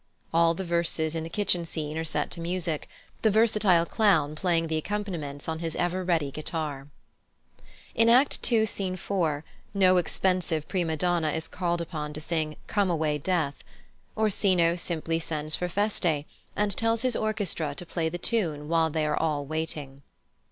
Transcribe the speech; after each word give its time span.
All 0.33 0.55
the 0.55 0.65
verses 0.65 1.13
in 1.13 1.21
the 1.23 1.29
kitchen 1.29 1.63
scene 1.63 1.95
are 1.95 2.03
set 2.03 2.31
to 2.31 2.41
music, 2.41 2.89
the 3.21 3.29
versatile 3.29 3.85
clown 3.85 4.33
playing 4.33 4.65
the 4.65 4.77
accompaniments 4.77 5.47
on 5.47 5.59
his 5.59 5.75
ever 5.75 6.03
ready 6.03 6.31
guitar. 6.31 6.87
In 7.93 8.09
Act 8.09 8.51
ii., 8.51 8.65
Scene 8.65 8.95
4, 8.95 9.45
no 9.75 9.97
expensive 9.97 10.67
prima 10.67 10.97
donna 10.97 11.29
is 11.29 11.47
called 11.47 11.81
upon 11.81 12.13
to 12.13 12.19
sing 12.19 12.55
"Come 12.65 12.89
away, 12.89 13.19
Death." 13.19 13.63
Orsino 14.17 14.75
simply 14.75 15.19
sends 15.19 15.53
for 15.53 15.69
Feste, 15.69 16.25
and 16.55 16.75
tells 16.75 17.03
his 17.03 17.15
orchestra 17.15 17.75
to 17.75 17.85
play 17.85 18.09
the 18.09 18.17
tune 18.17 18.67
while 18.67 18.89
they 18.89 19.05
are 19.05 19.15
all 19.17 19.45
waiting. 19.45 20.01